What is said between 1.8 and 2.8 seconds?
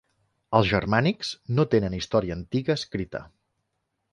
història antiga